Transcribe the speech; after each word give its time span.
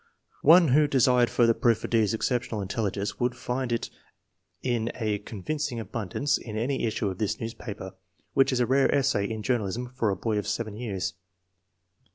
One 0.41 0.69
who 0.69 0.87
desired 0.87 1.29
further 1.29 1.53
proof 1.53 1.83
of 1.83 1.91
D.'s 1.91 2.15
exceptional 2.15 2.59
intelligence 2.63 3.19
would 3.19 3.35
find 3.35 3.71
it 3.71 3.91
in 4.63 4.89
convincing 5.27 5.79
abundance 5.79 6.39
in 6.39 6.57
any 6.57 6.85
issue 6.85 7.09
of 7.09 7.19
this 7.19 7.39
newspaper, 7.39 7.93
which 8.33 8.51
is 8.51 8.59
a 8.59 8.65
rare 8.65 8.91
essay 8.95 9.29
in 9.29 9.43
journalism 9.43 9.93
for 9.95 10.09
a 10.09 10.15
boy 10.15 10.39
of 10.39 10.47
7 10.47 10.75
years. 10.75 11.13